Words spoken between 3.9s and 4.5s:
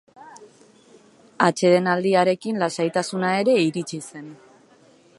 zen.